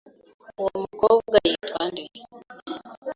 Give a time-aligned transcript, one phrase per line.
[0.59, 2.03] Uwo mukobwa yitwa nde?